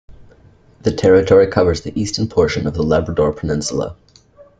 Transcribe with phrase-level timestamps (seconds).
[0.81, 3.95] The territory covers the eastern portion of the Labrador peninsula.